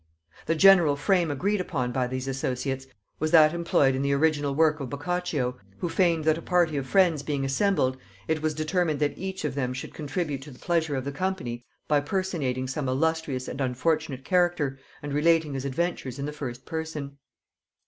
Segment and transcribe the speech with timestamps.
[0.47, 2.87] The general frame agreed upon by these associates
[3.19, 6.87] was that employed in the original work of Boccacio, who feigned, that a party of
[6.87, 10.95] friends being assembled, it was determined that each of them should contribute to the pleasure
[10.95, 16.25] of the company by personating some illustrious and unfortunate character, and relating his adventures in
[16.25, 17.19] the first person.